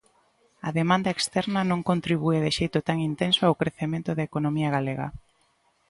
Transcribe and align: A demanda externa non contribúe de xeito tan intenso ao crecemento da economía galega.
A 0.67 0.69
demanda 0.79 1.13
externa 1.15 1.61
non 1.69 1.85
contribúe 1.89 2.37
de 2.45 2.51
xeito 2.57 2.79
tan 2.87 2.97
intenso 3.09 3.41
ao 3.45 3.57
crecemento 3.61 4.09
da 4.13 4.27
economía 4.29 4.69
galega. 4.75 5.07